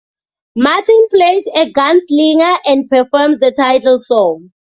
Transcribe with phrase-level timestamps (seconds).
[0.55, 4.51] Martin plays a gunslinger and performs the title song.